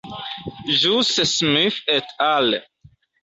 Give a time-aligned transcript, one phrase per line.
[0.83, 2.57] Ĵuse Smith et al.